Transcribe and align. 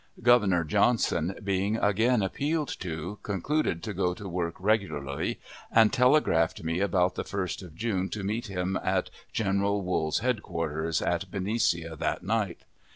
Governor 0.23 0.63
Johnson, 0.63 1.35
being 1.43 1.77
again 1.77 2.23
appealed 2.23 2.69
to, 2.79 3.19
concluded 3.21 3.83
to 3.83 3.93
go 3.93 4.15
to 4.15 4.27
work 4.27 4.55
regularly, 4.57 5.39
and 5.71 5.93
telegraphed 5.93 6.63
me 6.63 6.79
about 6.79 7.13
the 7.13 7.23
1st 7.23 7.61
of 7.61 7.75
June 7.75 8.09
to 8.09 8.23
meet 8.23 8.47
him 8.47 8.79
at 8.83 9.11
General 9.31 9.83
Wool's 9.83 10.17
headquarters 10.17 11.03
at 11.03 11.29
Benicia 11.29 11.95
that 11.97 12.23
night. 12.23 12.61